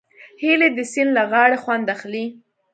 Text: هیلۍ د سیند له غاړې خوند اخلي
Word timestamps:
هیلۍ 0.41 0.69
د 0.77 0.79
سیند 0.91 1.11
له 1.17 1.23
غاړې 1.31 1.57
خوند 1.63 1.85
اخلي 1.95 2.25